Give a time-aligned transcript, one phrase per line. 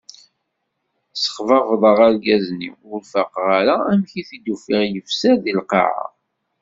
[1.13, 6.05] Ssexbabḍeɣ argaz-nni ur faqeɣ ara amek i t-ufiɣ yefser di lqaɛa.